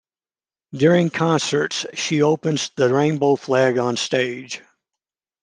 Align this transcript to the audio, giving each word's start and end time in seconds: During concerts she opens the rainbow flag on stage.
During 0.73 1.11
concerts 1.11 1.85
she 1.93 2.23
opens 2.23 2.71
the 2.75 2.91
rainbow 2.91 3.35
flag 3.35 3.77
on 3.77 3.97
stage. 3.97 4.63